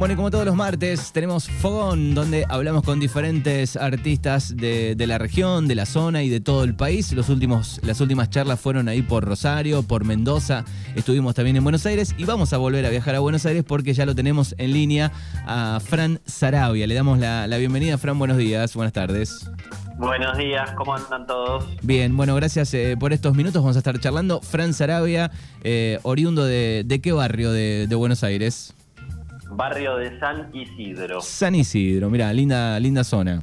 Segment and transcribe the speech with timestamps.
[0.00, 5.06] Bueno, y como todos los martes, tenemos Fogón, donde hablamos con diferentes artistas de, de
[5.06, 7.12] la región, de la zona y de todo el país.
[7.12, 10.64] Los últimos, las últimas charlas fueron ahí por Rosario, por Mendoza.
[10.96, 13.92] Estuvimos también en Buenos Aires y vamos a volver a viajar a Buenos Aires porque
[13.92, 15.12] ya lo tenemos en línea
[15.46, 16.86] a Fran Sarabia.
[16.86, 17.98] Le damos la, la bienvenida.
[17.98, 19.50] Fran, buenos días, buenas tardes.
[19.98, 21.66] Buenos días, ¿cómo andan todos?
[21.82, 23.60] Bien, bueno, gracias eh, por estos minutos.
[23.60, 24.40] Vamos a estar charlando.
[24.40, 25.30] Fran Sarabia,
[25.62, 28.72] eh, oriundo de, de qué barrio de, de Buenos Aires?
[29.50, 31.20] Barrio de San Isidro.
[31.20, 33.42] San Isidro, mira, linda, linda zona.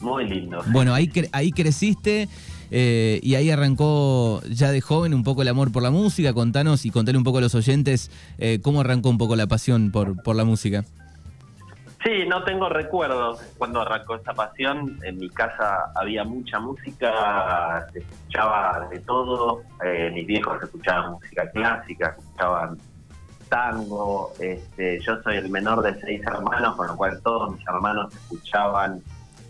[0.00, 0.62] Muy lindo.
[0.68, 2.28] Bueno, ahí, cre- ahí creciste
[2.70, 6.32] eh, y ahí arrancó ya de joven un poco el amor por la música.
[6.32, 9.90] Contanos y contale un poco a los oyentes eh, cómo arrancó un poco la pasión
[9.90, 10.84] por, por la música.
[12.02, 14.98] Sí, no tengo recuerdos cuando arrancó esta pasión.
[15.04, 19.64] En mi casa había mucha música, se escuchaba de todo.
[19.84, 22.78] Eh, mis viejos escuchaban música clásica, escuchaban
[23.50, 24.32] tango.
[24.38, 29.02] Este, yo soy el menor de seis hermanos, con lo cual todos mis hermanos escuchaban,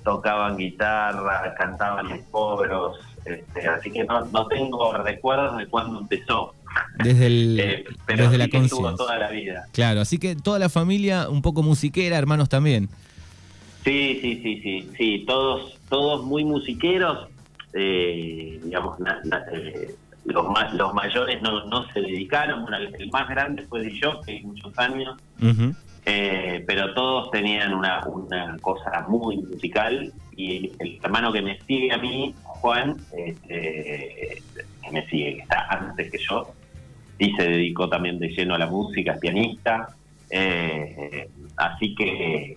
[0.03, 2.99] tocaban guitarra, cantaban los coros.
[3.25, 6.55] Este, así que no, no tengo recuerdos de cuándo empezó.
[6.99, 8.97] Desde, el, Eh, pero desde sí la conciencia.
[8.97, 9.65] toda la vida.
[9.73, 12.89] Claro, así que toda la familia un poco musiquera, hermanos también.
[13.85, 17.29] Sí, sí, sí, sí, sí, todos, todos muy musiqueros,
[17.73, 23.11] eh, digamos, na- na- eh, los, ma- los mayores no, no se dedicaron, bueno, el
[23.11, 25.17] más grande fue de yo, que hay muchos años,
[26.07, 30.13] eh, pero todos tenían una, una cosa muy musical.
[30.37, 34.43] Y el hermano que me sigue a mí, Juan, este,
[34.83, 36.53] que me sigue, que está antes que yo,
[37.19, 39.89] y se dedicó también de lleno a la música, es pianista,
[40.31, 42.57] eh, así que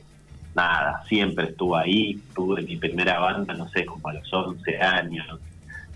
[0.56, 5.40] nada, siempre estuvo ahí, tuve mi primera banda, no sé, como a los 11 años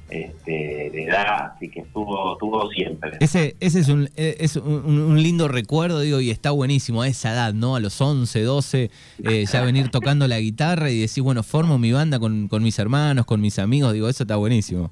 [0.09, 3.11] este, de edad, así que estuvo, estuvo siempre.
[3.19, 7.07] Ese, ese es, un, eh, es un, un lindo recuerdo, digo, y está buenísimo a
[7.07, 7.75] esa edad, ¿no?
[7.75, 8.91] A los 11, 12,
[9.23, 12.79] eh, ya venir tocando la guitarra y decir, bueno, formo mi banda con, con mis
[12.79, 14.91] hermanos, con mis amigos, digo, eso está buenísimo.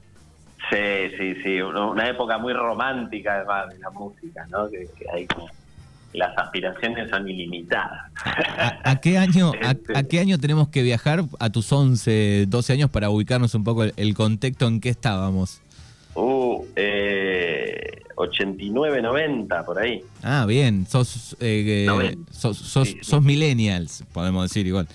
[0.70, 0.78] Sí,
[1.18, 4.70] sí, sí, una época muy romántica además de la música, ¿no?
[4.70, 5.48] Que, que ahí como
[6.16, 8.12] las aspiraciones son ilimitadas.
[8.24, 9.98] ¿A, a qué año, a, Este.
[9.98, 13.84] a qué año tenemos que viajar a tus 11, 12 años para ubicarnos un poco
[13.84, 15.62] el, el contexto en que estábamos?
[16.16, 20.02] Uh, eh, 89, 90, por ahí.
[20.24, 23.00] Ah, bien, sos, eh, sos, sos, Sí, sí.
[23.04, 24.88] sos millennials, podemos decir igual.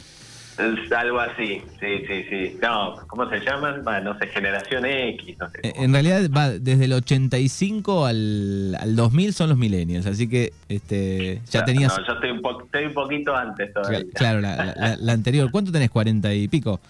[0.96, 2.56] Algo así, sí, sí, sí.
[2.62, 3.82] No, ¿cómo se llaman?
[3.84, 5.58] Bueno, no sé, generación X, no sé.
[5.62, 10.52] Eh, En realidad va desde el 85 al, al 2000 son los millennials, así que
[10.68, 11.96] este ya tenías...
[11.98, 14.00] No, yo estoy un, po- estoy un poquito antes todavía.
[14.00, 15.50] Cla- Claro, la, la- la- la anterior.
[15.50, 15.90] ¿Cuánto tenés?
[15.90, 16.80] ¿40 y pico?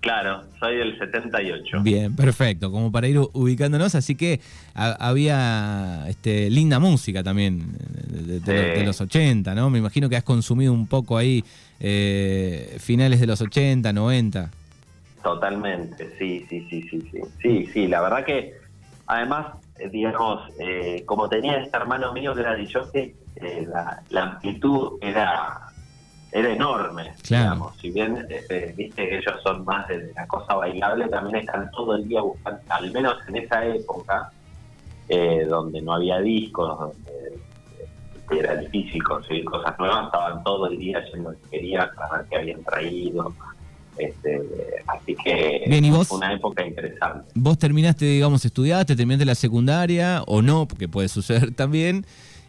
[0.00, 1.80] Claro, soy del 78.
[1.82, 2.70] Bien, perfecto.
[2.70, 3.94] Como para ir ubicándonos.
[3.96, 4.40] Así que
[4.74, 7.64] ha- había este, linda música también
[8.08, 8.80] de, de- de- Sí.
[8.80, 9.68] de los 80, ¿no?
[9.70, 11.42] Me imagino que has consumido un poco ahí
[11.80, 14.50] eh, finales de los 80, 90.
[15.22, 17.20] Totalmente, sí, sí, sí, sí, sí.
[17.42, 18.54] Sí, sí, la verdad que
[19.06, 22.80] además, eh, digamos, eh, como tenía este hermano mío que era DJ,
[23.36, 25.60] eh, la, la amplitud era
[26.32, 27.44] era enorme, Claro.
[27.44, 27.76] digamos.
[27.78, 31.70] Si bien, eh, eh, viste que ellos son más de la cosa bailable, también están
[31.70, 34.30] todo el día buscando, al menos en esa época,
[35.08, 37.12] eh, donde no había discos, donde
[38.30, 42.36] era difícil conseguir cosas nuevas, estaban todo el día yendo que querían para ver qué
[42.36, 43.34] habían traído.
[43.98, 44.42] Este,
[44.88, 46.08] así que Bien, ¿y vos?
[46.08, 47.30] fue una época interesante.
[47.34, 52.04] Vos terminaste, digamos, estudiaste, terminaste la secundaria o no, porque puede suceder también.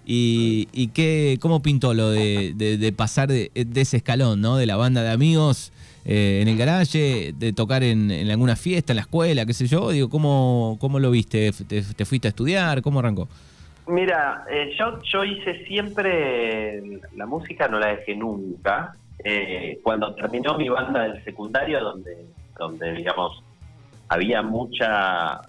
[0.06, 4.56] ¿Y, y qué, cómo pintó lo de, de- de pasar de, de ese escalón, ¿no?
[4.56, 5.74] De la banda de amigos
[6.06, 9.68] eh, en el garaje, de tocar en, en alguna fiesta, en la escuela, qué sé
[9.68, 9.92] yo.
[9.92, 11.52] Digo, ¿cómo, cómo lo viste?
[11.52, 12.82] ¿Te, te fuiste a estudiar?
[12.82, 13.28] ¿Cómo arrancó?
[13.88, 16.82] Mira, eh, yo, yo hice siempre
[17.14, 18.98] la música, no la dejé nunca.
[19.24, 22.12] Eh, cuando terminó mi banda del secundario, donde,
[22.60, 23.44] donde digamos
[24.10, 25.42] había mucha,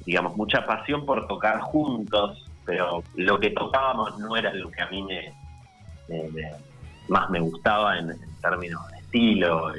[0.00, 4.90] digamos mucha pasión por tocar juntos, pero lo que tocábamos no era lo que a
[4.90, 5.36] mí me,
[6.08, 6.64] me- me-
[7.08, 9.72] más me gustaba en, en términos de estilo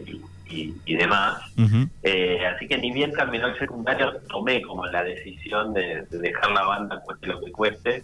[0.61, 1.41] y- y demás.
[2.03, 6.51] Eh, así que ni bien terminó el secundario, tomé como la decisión de, de dejar
[6.51, 8.03] la banda, cueste lo que cueste,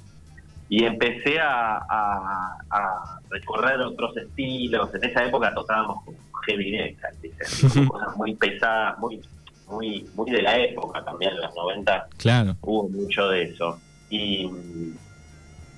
[0.70, 4.94] y empecé a, a- a recorrer otros estilos.
[4.96, 6.16] En esa época tocábamos con
[6.48, 7.12] heavy metal,
[7.90, 9.20] cosas muy pesadas, muy,
[9.68, 12.56] muy, muy de la época también, en los 90 Claro.
[12.62, 13.80] hubo mucho de eso.
[14.10, 14.50] Y,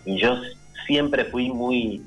[0.06, 0.36] y yo
[0.88, 2.02] siempre fui muy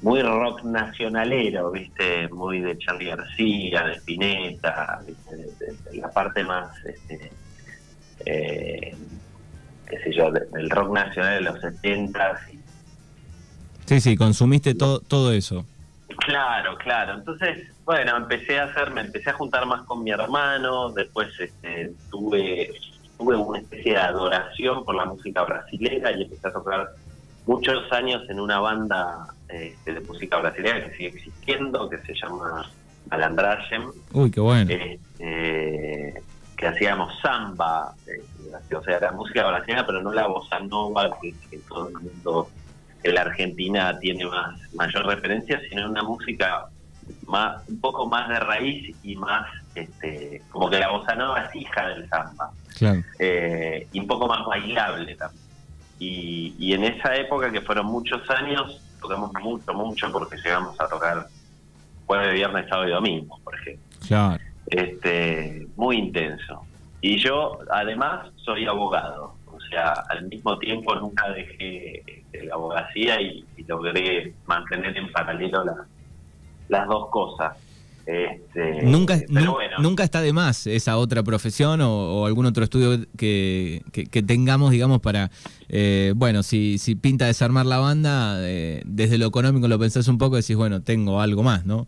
[0.00, 2.28] muy rock nacionalero, ¿viste?
[2.28, 5.36] Muy de Charlie García, de Spinetta, ¿viste?
[5.36, 7.32] De, de- de la parte más, este,
[8.26, 8.96] eh,
[9.86, 12.58] qué sé yo, de- del rock nacional de los 70 y,
[13.86, 15.64] Sí, sí, consumiste todo, todo eso.
[16.26, 17.14] Claro, claro.
[17.14, 17.56] Entonces,
[17.86, 22.70] bueno, empecé a hacer, me empecé a juntar más con mi hermano, después este, tuve,
[23.16, 26.86] tuve una especie de adoración por la música brasileña y empecé a tocar
[27.46, 32.70] muchos años en una banda este, de música brasileña que sigue existiendo, que se llama
[33.10, 33.90] Malandragem.
[34.12, 34.70] Uy, qué bueno.
[34.70, 36.22] Este,
[36.56, 41.32] que hacíamos samba, este, o sea, la música brasileña, pero no la bossa nova, que,
[41.50, 42.48] que todo el mundo
[43.04, 46.66] en la Argentina tiene más mayor referencia, sino una música
[47.26, 51.56] más un poco más de raíz y más este como que la bossa nova es
[51.56, 53.00] hija del samba Claro.
[53.18, 55.42] eh, y un poco más bailable también
[55.98, 60.88] y, y en esa época que fueron muchos años tocamos mucho mucho porque llegamos a
[60.88, 61.26] tocar
[62.06, 63.84] jueves viernes sábado y domingo por ejemplo.
[64.06, 64.42] Claro.
[64.66, 66.62] este muy intenso.
[67.00, 69.34] Y yo además soy abogado.
[69.46, 75.10] O sea al mismo tiempo nunca dejé este, la abogacía y, y logré mantener en
[75.12, 75.86] paralelo la-
[76.68, 77.56] las dos cosas
[78.08, 81.90] este, Nunca, pero bueno nunca está de más esa otra profesión o,
[82.22, 85.30] o algún otro estudio que, que- que tengamos, digamos, para,
[85.68, 90.16] eh, bueno, si, si pinta desarmar la banda, eh, desde lo económico lo pensás un
[90.18, 91.86] poco decís, bueno, tengo algo más, ¿no?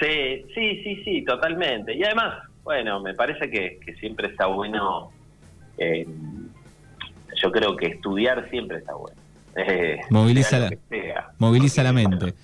[0.00, 1.94] Sí, sí, sí, sí, totalmente.
[1.94, 5.10] Y además, bueno, me parece que, que siempre está bueno.
[5.78, 6.06] eh,
[7.42, 9.16] yo creo que estudiar siempre está bueno.
[9.56, 10.70] Eh, Moviliza la-.
[11.38, 12.16] Moviliza Porque, la mente.
[12.16, 12.34] bueno,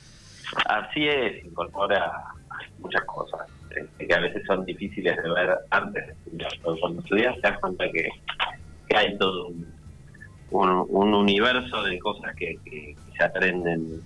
[0.67, 2.13] así es, incorpora
[2.79, 3.41] muchas cosas
[3.77, 6.53] eh, que a veces son difíciles de ver antes de estudiar.
[6.81, 8.09] Cuando estudias te das cuenta que,
[8.97, 9.67] hay todo un,
[10.51, 12.59] un- un universo de cosas que,
[13.17, 14.01] se aprenden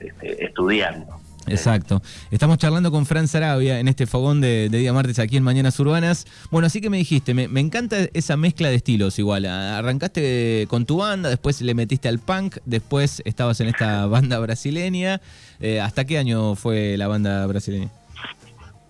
[0.00, 1.22] este, estudiando.
[1.48, 2.00] Exacto.
[2.30, 6.24] Estamos charlando con Fran Sarabia en este fogón de, día martes aquí en Mañanas Urbanas.
[6.52, 9.46] Bueno, así que me dijiste, me, me encanta esa mezcla de estilos igual.
[9.46, 15.20] Arrancaste con tu banda, después le metiste al punk, después estabas en esta banda brasileña.
[15.58, 17.90] Eh, ¿Hasta qué año fue la banda brasileña?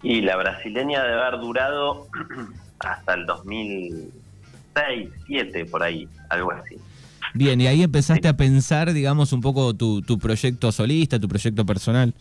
[0.03, 2.09] Y la brasileña debe haber durado
[2.81, 4.13] hasta el 2006,
[4.75, 6.77] 2007, por ahí, algo así.
[7.35, 11.65] Bien, y ahí empezaste a pensar, digamos, un poco tu, tu proyecto solista, tu proyecto
[11.65, 12.13] personal.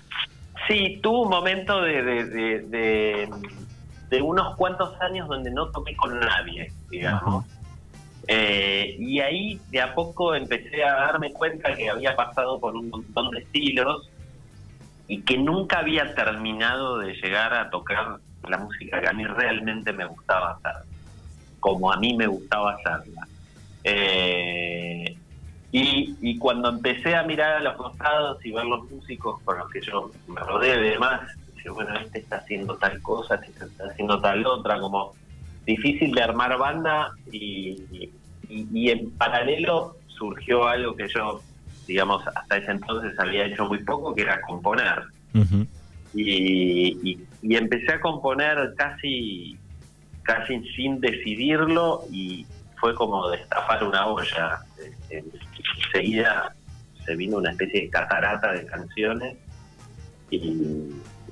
[0.67, 3.29] Sí, tuvo un momento de, de, de, de-
[4.09, 7.45] de unos cuantos años donde no toqué con nadie, digamos.
[8.27, 12.89] Eh, y ahí de a poco empecé a darme cuenta que había pasado por un
[12.89, 14.09] montón de estilos
[15.11, 19.91] y que nunca había terminado de llegar a tocar la música que a mí realmente
[19.91, 20.87] me gustaba hacer,
[21.59, 23.27] como a mí me gustaba hacerla.
[23.83, 25.17] Eh,
[25.73, 29.81] y, cuando empecé a mirar a los costados y ver los músicos con los que
[29.81, 31.19] yo me rodeé y demás,
[31.55, 35.11] dije, bueno, este está haciendo tal cosa, este está haciendo tal otra, como
[35.65, 38.09] difícil de armar banda y
[38.89, 41.41] en paralelo surgió algo que yo,
[41.87, 45.03] digamos, hasta ese entonces había hecho muy poco, que era componer.
[45.33, 45.65] Ujú.
[46.13, 49.57] Y, y- y empecé a componer casi,
[50.23, 52.45] casi sin decidirlo y
[52.79, 54.59] fue como destapar una olla.
[54.77, 55.23] Este,
[55.85, 56.53] Enseguida
[57.05, 59.37] se vino una especie de catarata de canciones
[60.29, 60.37] y,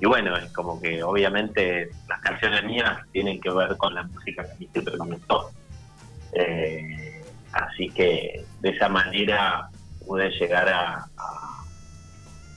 [0.00, 4.44] y bueno, es como que obviamente las canciones mías tienen que ver con la música
[4.44, 5.50] que a mí siempre me gustó.
[6.32, 9.68] Eh, así que de esa manera
[10.06, 11.06] pude llegar a,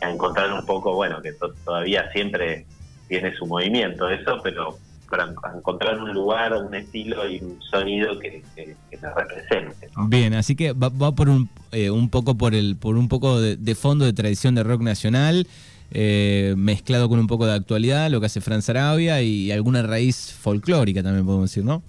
[0.02, 2.66] encontrar un poco, bueno, que to- todavía siempre
[3.08, 4.78] tiene su movimiento eso, pero
[5.10, 8.76] para en- encontrar un lugar, un estilo y un sonido que, que-
[9.16, 9.90] represente.
[10.08, 13.40] Bien, así que va, va por un, eh, un poco por el por un poco
[13.42, 15.46] de, de fondo de tradición de rock nacional,
[15.92, 20.34] eh, mezclado con un poco de actualidad, lo que hace Fran Sarabia y alguna raíz
[20.34, 21.84] folclórica también podemos decir, ¿no?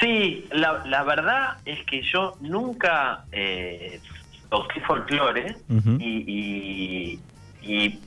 [0.00, 4.00] Sí, la, la verdad es que yo nunca eh,
[4.50, 5.56] toqué folclore
[5.98, 7.20] y, y,
[7.62, 8.00] y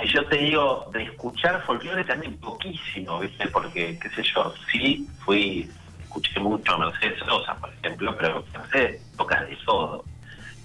[0.00, 3.46] si yo te digo de escuchar folclore también poquísimo, ¿viste?
[3.48, 5.70] Porque, qué sé yo, sí fui,
[6.02, 10.04] escuché mucho a Mercedes Sosa, por ejemplo, pero Mercedes toca de todo.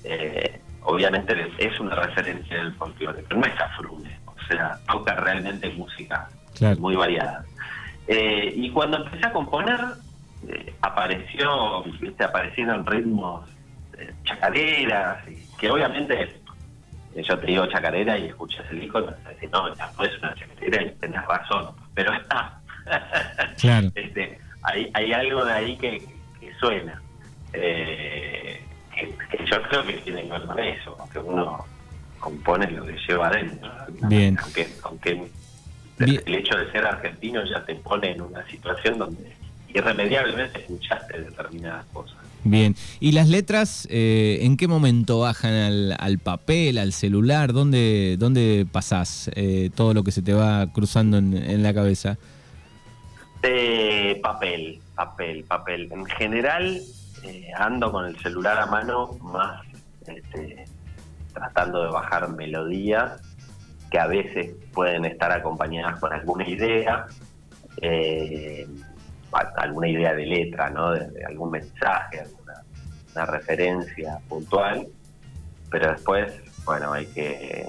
[0.05, 5.69] Eh, obviamente es una referencia del folclore, pero no es cafrune, o sea, toca realmente
[5.71, 6.79] música Claro.
[6.79, 7.43] muy variada.
[8.07, 9.79] Eh, y cuando empecé a componer,
[10.47, 12.23] eh, apareció, ¿viste?
[12.23, 13.49] aparecieron ritmos
[13.97, 16.23] eh, chacareras, y que obviamente
[17.15, 20.83] eh, yo te digo chacarera y escuchas el disco no, ya no es una chacarera
[20.83, 22.61] y tenés razón, pero está.
[23.59, 23.91] Claro.
[23.95, 26.01] este, hay, hay algo de ahí que,
[26.39, 27.01] que suena.
[27.53, 31.65] Eh, que, que yo creo que tiene que ver con eso, que uno
[32.19, 33.71] compone lo que lleva adentro.
[34.07, 34.37] Bien.
[34.41, 35.13] Aunque, aunque
[35.97, 36.21] Bien.
[36.25, 39.35] el hecho de ser argentino ya te pone en una situación donde
[39.73, 42.17] irremediablemente escuchaste determinadas cosas.
[42.43, 47.51] Bien, ¿y las letras eh, en qué momento bajan al, papel, al celular?
[47.51, 52.17] ¿Dónde, dónde pasás eh, todo lo que se te va cruzando en, la cabeza?
[53.43, 55.89] Eh, papel, papel, papel.
[55.91, 56.81] En general
[57.57, 59.61] ando con el celular a mano más
[60.07, 60.65] este,
[61.33, 63.21] tratando de bajar melodías
[63.91, 67.07] que a veces pueden estar acompañadas con alguna idea
[69.57, 70.91] alguna idea de letra, ¿no?
[70.91, 72.39] De, algún mensaje, alguna
[73.15, 74.87] una referencia puntual,
[75.71, 76.31] pero después,
[76.65, 77.67] bueno, hay que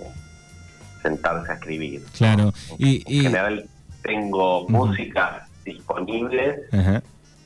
[1.02, 2.02] sentarse a escribir.
[2.17, 2.52] Claro.
[2.79, 3.67] Y, en general
[4.02, 6.62] tengo música disponible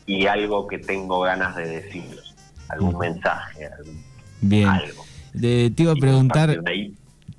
[0.06, 2.18] y algo que tengo ganas de decir,
[2.68, 3.68] algún mensaje,
[4.40, 4.68] Bien.
[4.68, 5.04] algo.
[5.40, 6.60] te iba a preguntar...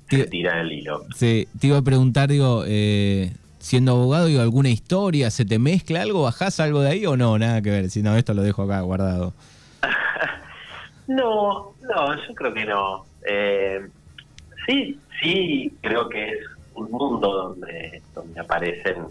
[0.08, 1.04] te, tira el hilo.
[1.14, 3.32] Sí, te iba a preguntar, digo, eh,
[3.66, 5.28] siendo abogado, digo, ¿alguna historia?
[5.28, 6.22] ¿Se te mezcla algo?
[6.22, 7.36] ¿Bajás algo de ahí o no?
[7.36, 9.34] Nada que ver, si no, esto lo dejo acá guardado.
[11.08, 13.04] no, no, yo creo que no.
[13.28, 13.88] Eh,
[14.66, 16.38] sí, sí, creo que es
[16.74, 19.04] un mundo donde, donde aparecen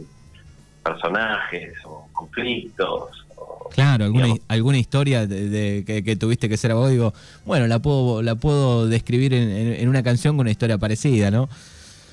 [0.82, 3.26] personajes o conflictos.
[3.74, 8.36] claro, alguna, alguna historia de, que, tuviste que ser abogado, digo, bueno, la puedo, la
[8.36, 11.50] puedo describir en, en una canción con una historia parecida, ¿no?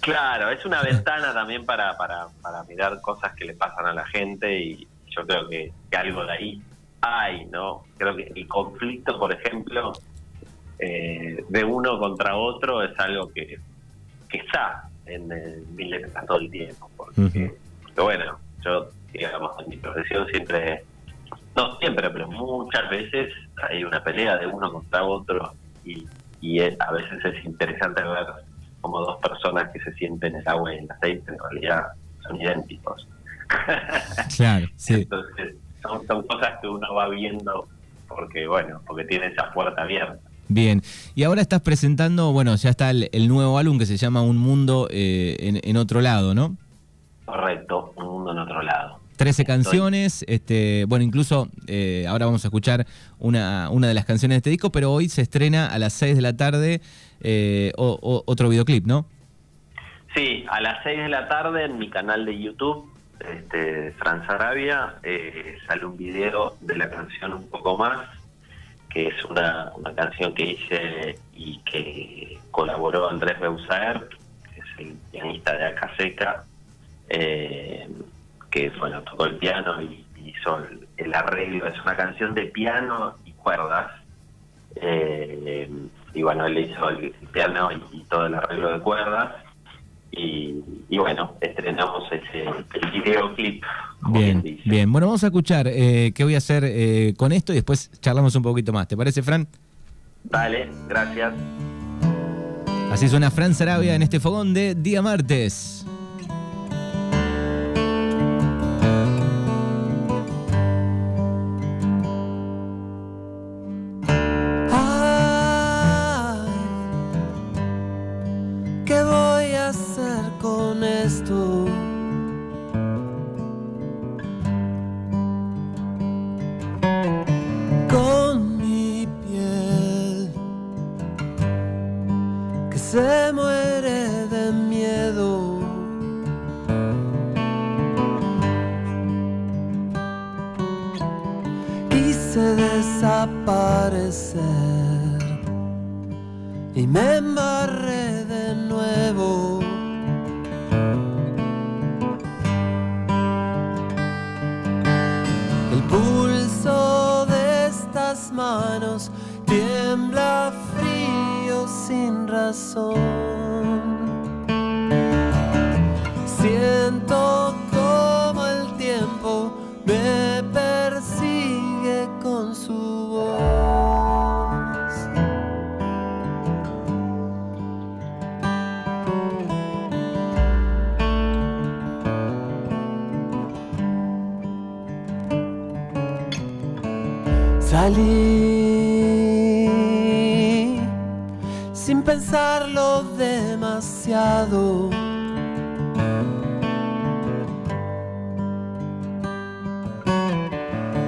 [0.02, 4.04] Claro, es una ventana también para, para, para mirar cosas que le pasan a la
[4.06, 6.62] gente y yo creo que, algo de ahí
[7.00, 7.84] hay, ¿no?
[7.96, 9.92] Creo que el conflicto, por ejemplo,
[10.78, 13.58] eh, de uno contra otro es algo que,
[14.28, 15.28] que está en,
[15.76, 16.90] mi letra todo el tiempo.
[16.96, 17.54] Porque,
[17.96, 20.84] bueno, yo, digamos, en mi profesión siempre,
[21.54, 23.32] no siempre, pero muchas veces
[23.68, 25.52] hay una pelea de uno contra otro
[25.84, 26.06] y,
[26.40, 28.26] y a veces es interesante ver
[28.82, 31.86] como dos personas que se sienten el agua y el aceite, en realidad
[32.20, 33.08] son idénticos.
[34.36, 34.94] Claro, sí.
[34.94, 37.68] Entonces, son, cosas que uno va viendo
[38.08, 40.18] porque, bueno, porque tiene esa puerta abierta.
[40.48, 40.82] Bien,
[41.14, 44.88] y ahora estás presentando, bueno, ya está el, nuevo álbum que se llama Un Mundo
[44.90, 46.56] eh, en, otro lado, ¿no?
[47.24, 49.00] Correcto, Un Mundo en otro lado.
[49.16, 52.86] Trece canciones, este, bueno, incluso eh, ahora vamos a escuchar
[53.18, 56.16] una, una de las canciones de este disco, pero hoy se estrena a las 6
[56.16, 56.80] de la tarde
[57.22, 59.06] eh, otro videoclip, ¿no?
[60.14, 64.96] Sí, a las 6 de la tarde en mi canal de YouTube, este, Franz Arabia,
[65.02, 68.08] eh, sale un video de la canción Un poco más,
[68.90, 74.08] que es una, una canción que hice y que colaboró Andrés Beusaer,
[74.52, 76.44] que es el pianista de Acaseca,
[77.08, 77.88] eh,
[78.50, 80.60] que bueno, tocó el piano y hizo
[80.96, 81.66] el, arreglo.
[81.66, 83.90] Es una canción de piano y cuerdas.
[84.76, 85.68] Eh,
[86.14, 89.34] y bueno, él hizo el piano y, todo el arreglo de cuerdas.
[90.14, 90.60] Y,
[90.98, 93.64] bueno, estrenamos ese, el videoclip.
[94.08, 94.92] Bien, bien.
[94.92, 98.34] Bueno, vamos a escuchar eh, qué voy a hacer eh, con esto y después charlamos
[98.36, 98.88] un poquito más.
[98.88, 99.48] ¿Te parece, Fran?
[100.24, 101.32] Vale, gracias.
[102.90, 105.81] Así suena Fran Sarabia en este fogón de día martes.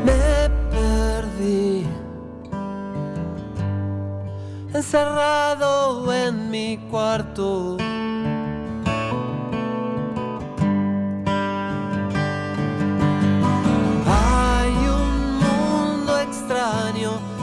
[0.06, 1.86] Me perdí,
[4.72, 7.76] encerrado en mi cuarto.
[14.06, 17.33] Hay un mundo extraño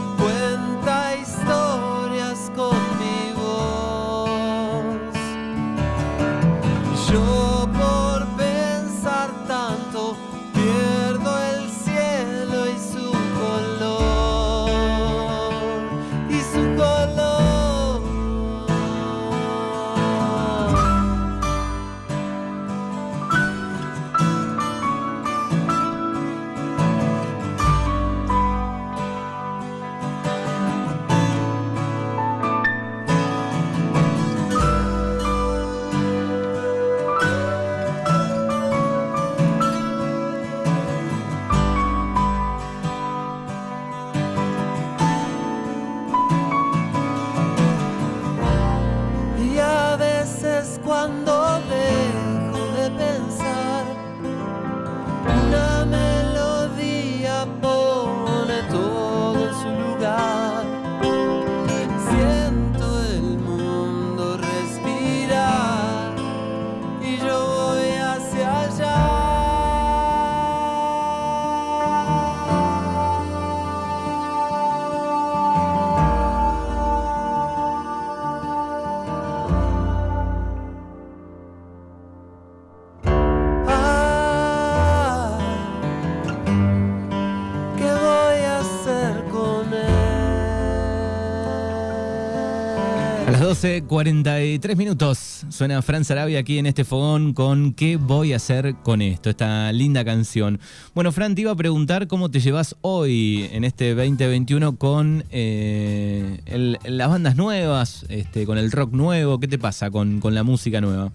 [93.62, 98.36] A las 12.43 minutos suena Fran Sarabia aquí en este fogón con ¿Qué voy a
[98.36, 99.30] hacer con esto?
[99.30, 100.58] Esta linda canción.
[100.94, 106.40] Bueno, Fran, te iba a preguntar cómo te llevas hoy en este 2021 con eh,
[106.84, 109.38] las bandas nuevas, este, con el rock nuevo.
[109.38, 111.12] ¿Qué te pasa con, con la música nueva?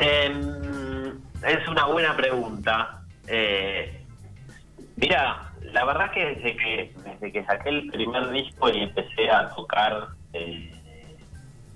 [0.00, 0.38] Em,
[1.46, 3.02] es una buena pregunta.
[3.26, 4.04] Eh,
[4.96, 9.48] mira, la verdad que desde que desde que saqué el primer disco y empecé a
[9.50, 10.72] tocar, eh,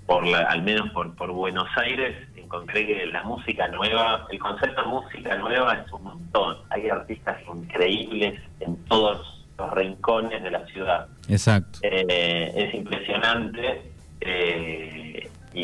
[0.05, 4.81] por la- al menos por, por Buenos Aires, encontré que la música nueva, el concepto
[4.81, 6.57] de música nueva es un montón.
[6.69, 11.07] Hay artistas increíbles en todos los rincones de la ciudad.
[11.27, 11.79] Exacto.
[11.81, 13.91] Eh, es impresionante
[14.21, 15.63] eh, y,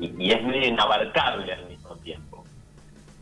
[0.00, 2.44] y- y es medio inabarcable al mismo tiempo.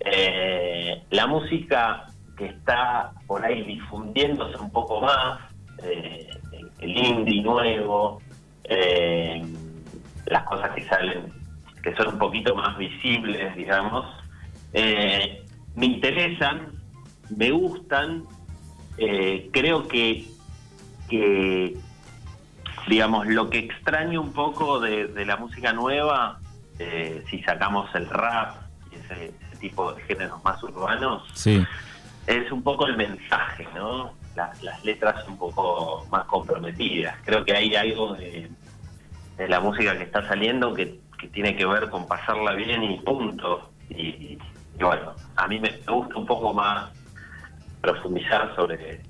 [0.01, 5.39] Eh, la música que está por ahí difundiéndose un poco más,
[5.85, 6.29] eh,
[6.81, 8.21] el indie nuevo,
[8.65, 9.43] eh,
[10.33, 11.33] las cosas que salen,
[11.83, 14.07] que son un poquito más visibles, digamos,
[14.73, 15.45] eh,
[15.77, 16.73] me interesan,
[17.37, 18.25] me gustan,
[18.99, 20.25] eh, creo que,
[21.09, 21.77] que
[22.89, 26.41] digamos, lo que extraño un poco de, de la música nueva,
[26.79, 28.57] eh, si sacamos el rap
[28.91, 31.65] y ese, ese tipo de géneros más urbanos, Sí.
[32.27, 34.15] es un poco el mensaje, ¿no?
[34.35, 37.15] Las, las letras un poco más comprometidas.
[37.25, 38.51] Creo que hay algo de,
[39.37, 42.99] de la música que está saliendo que, que tiene que ver con pasarla bien y
[43.01, 43.71] punto.
[43.91, 44.39] Y, y
[44.81, 46.91] bueno, a mí me gusta un poco más
[47.81, 49.01] profundizar sobre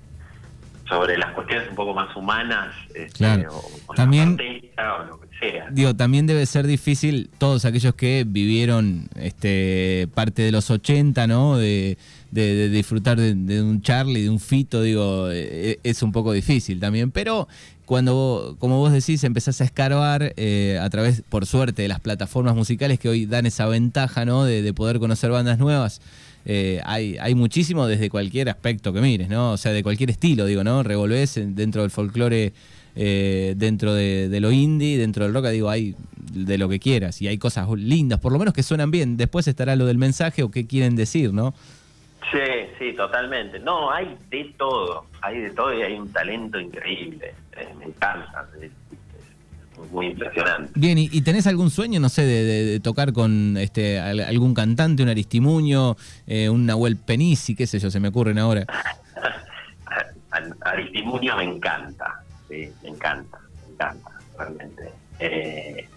[0.88, 3.50] sobre las cuestiones un poco más humanas este, Claro.
[3.56, 5.68] o, o la También- protesta o lo que sea.
[5.70, 11.56] Digo, también debe ser difícil todos aquellos que vivieron este parte de los 80, ¿no?
[11.56, 11.96] De,
[12.32, 17.10] de- disfrutar de, un Charlie, de un Fito, digo, eh, es un poco difícil también.
[17.12, 17.46] Pero
[17.86, 22.56] cuando, como vos decís, empezás a escarbar eh, a través, por suerte, de las plataformas
[22.56, 24.44] musicales que hoy dan esa ventaja, ¿no?
[24.44, 26.00] De, de poder conocer bandas nuevas.
[26.44, 29.52] eh, hay, hay muchísimo desde cualquier aspecto que mires, ¿no?
[29.52, 30.82] O sea, de cualquier estilo, digo, ¿no?
[30.82, 32.52] Revolvés en- dentro del folclore
[32.94, 35.94] eh, dentro de, de lo indie, dentro del rock, digo, hay
[36.32, 39.16] de lo que quieras y hay cosas lindas, por lo menos que suenan bien.
[39.16, 41.54] Después estará lo del mensaje o qué quieren decir, ¿no?
[42.30, 42.38] Sí,
[42.78, 43.58] sí, totalmente.
[43.58, 47.34] No, hay de todo, hay de todo y hay un talento increíble.
[47.56, 50.70] Eh, me encanta, es, es muy impresionante.
[50.76, 54.20] Bien, ¿y, y tenés algún sueño, no sé, de, de- de tocar con este al-
[54.20, 58.64] algún cantante, un Aristimuño, eh, un Nahuel Penisi, qué sé yo, se me ocurren ahora?
[60.62, 64.82] Aristimuño me encanta, sí, me encanta, me encanta, realmente.
[65.18, 65.88] Eh,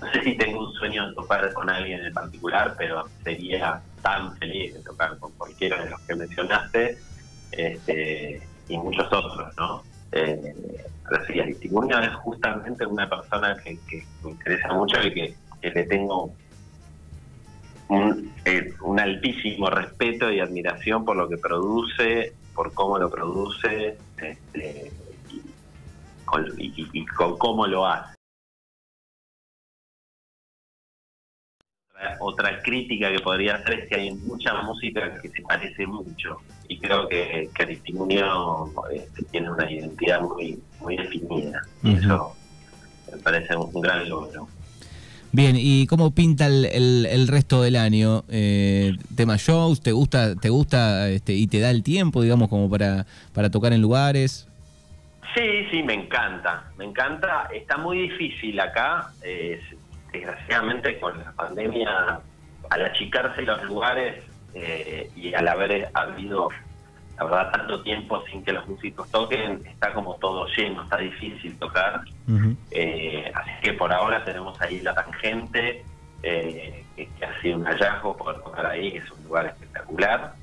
[0.00, 4.36] no sé si tengo un sueño de tocar con alguien en particular, pero sería tan
[4.36, 6.98] feliz de tocar con cualquiera de los que mencionaste
[7.52, 9.82] este, y muchos otros, ¿no?
[10.12, 10.54] Eh,
[11.08, 13.78] pero sí, Aristimuño es justamente una persona que,
[14.22, 16.32] me interesa mucho y que, le tengo
[17.88, 23.98] un, eh, un altísimo respeto y admiración por lo que produce, por cómo lo produce
[24.18, 24.92] este,
[26.56, 28.15] y con cómo lo hace.
[32.20, 36.36] Otra- crítica que podría hacer es que hay mucha música que se parece mucho
[36.68, 41.98] y creo que, Aristimuño este, tiene una identidad muy muy definida y Ujú.
[42.00, 42.36] eso
[43.12, 44.48] me parece un, un gran logro.
[45.32, 48.24] Bien, ¿y cómo pinta el, el- el resto del año?
[48.28, 49.80] Eh, ¿Tema shows?
[49.80, 53.72] ¿Te gusta, te gusta este, y te da el tiempo, digamos, como para, para tocar
[53.72, 54.48] en lugares?
[55.34, 57.48] Sí, sí, me encanta, me encanta.
[57.52, 59.60] Está muy difícil acá, eh,
[60.18, 62.20] desgraciadamente con la pandemia,
[62.70, 64.22] al achicarse los lugares
[64.54, 66.48] eh, y al haber habido,
[67.18, 71.58] la verdad, tanto tiempo sin que los músicos toquen, está como todo lleno, está difícil
[71.58, 72.02] tocar.
[72.70, 75.84] Eh, así que por ahora tenemos ahí la tangente,
[76.22, 80.34] eh, que, que ha sido un hallazgo poder tocar ahí, que es un lugar espectacular,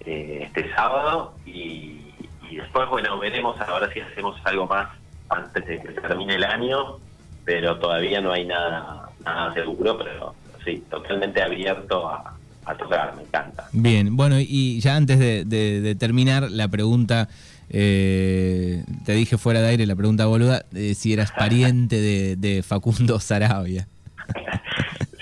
[0.00, 1.34] este sábado.
[1.46, 2.14] Y,
[2.50, 4.88] y después, bueno, veremos ahora si hacemos algo más
[5.28, 6.98] antes de que termine el año,
[7.44, 13.22] pero todavía no hay nada, nada seguro, pero sí, totalmente abierto a, a tocar, me
[13.22, 13.66] encanta.
[13.72, 17.28] Bien, bueno, y ya antes de, de- de terminar, la pregunta,
[17.70, 22.62] eh, te dije fuera de aire la pregunta boluda, eh, si eras pariente de, de
[22.62, 23.88] Facundo Sarabia.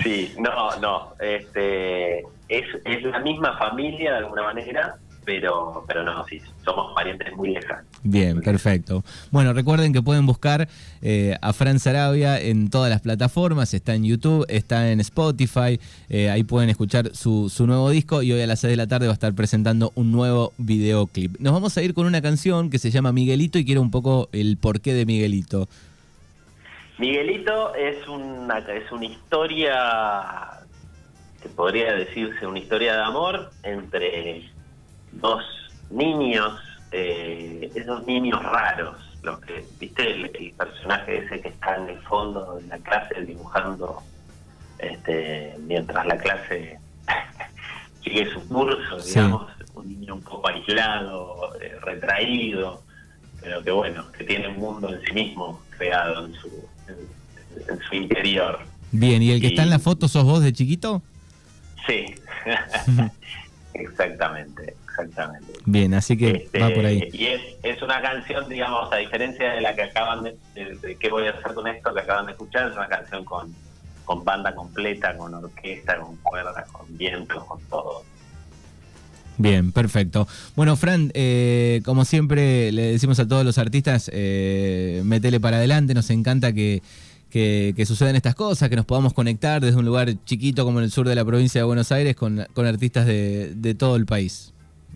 [0.02, 1.12] Sí, no, no.
[1.20, 4.96] Este, es, es la misma familia de alguna manera,
[5.30, 7.84] pero, pero no, sí, somos parientes muy lejanos.
[8.02, 9.04] Bien, perfecto.
[9.30, 10.68] Bueno, recuerden que pueden buscar
[11.02, 16.30] eh, a Fran Sarabia en todas las plataformas, está en YouTube, está en Spotify, eh,
[16.30, 19.06] ahí pueden escuchar su, su nuevo disco y hoy a las 6 de la tarde
[19.06, 21.38] va a estar presentando un nuevo videoclip.
[21.38, 24.28] Nos vamos a ir con una canción que se llama Miguelito y quiero un poco
[24.32, 25.68] el porqué de Miguelito.
[26.98, 29.74] Miguelito es una, es una historia
[31.40, 34.50] que podría decirse una historia de amor entre
[35.12, 35.42] dos
[35.90, 36.58] niños,
[36.92, 41.98] eh, esos niños raros, los que, viste, el, el personaje ese que está en el
[42.02, 44.02] fondo de la clase dibujando
[44.78, 46.78] este, mientras la clase
[48.04, 49.14] sigue su curso, Sí.
[49.14, 52.82] digamos, un niño un poco aislado, eh, retraído,
[53.42, 56.48] pero que bueno, que tiene un mundo en sí mismo creado en su,
[56.88, 56.96] en,
[57.74, 58.58] en su interior.
[58.92, 61.02] Bien, ¿y el que Y- está en la foto sos vos de chiquito?
[61.86, 62.06] Sí,
[63.74, 65.52] exactamente, exactamente.
[65.64, 67.08] Bien, así que Este, va por ahí.
[67.12, 70.96] Y es, es una canción, digamos, a diferencia de la que acaban de, de- de
[70.96, 73.54] qué voy a hacer con esto que acaban de escuchar, es una canción con,
[74.04, 78.02] con banda completa, con orquesta, con cuerdas, con vientos, con todo.
[79.38, 80.28] Bien, perfecto.
[80.54, 85.94] Bueno, Fran, eh, como siempre le decimos a todos los artistas, eh, metele para adelante,
[85.94, 86.82] nos encanta que,
[87.30, 90.84] que, que sucedan estas cosas, que nos podamos conectar desde un lugar chiquito como en
[90.84, 94.04] el sur de la provincia de Buenos Aires con, con artistas de, de todo el
[94.04, 94.52] país.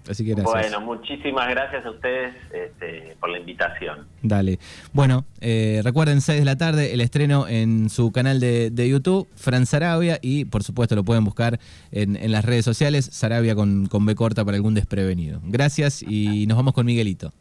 [0.09, 0.53] Así que gracias.
[0.53, 4.07] Bueno, muchísimas gracias a ustedes este, por la invitación.
[4.23, 4.59] Dale.
[4.93, 9.29] Bueno, eh, recuerden 6 de la tarde el estreno en su canal de, de YouTube,
[9.35, 11.59] Fran Sarabia, y por supuesto lo pueden buscar
[11.91, 15.41] en, en las redes sociales, Sarabia con, con B corta para algún desprevenido.
[15.45, 17.33] Gracias y nos vamos con Miguelito.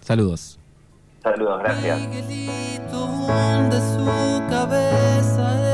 [0.00, 0.58] Saludos.
[1.22, 2.00] Saludos, gracias.
[2.00, 5.67] Miguelito hunde su cabeza